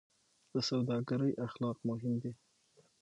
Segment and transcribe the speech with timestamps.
[0.53, 2.31] د سوداګرۍ اخلاق مهم دي